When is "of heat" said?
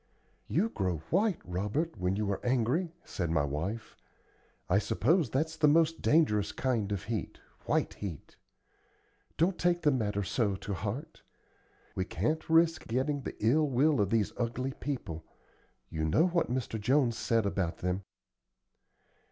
6.91-7.39